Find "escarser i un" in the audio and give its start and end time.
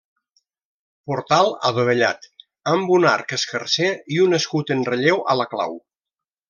3.41-4.43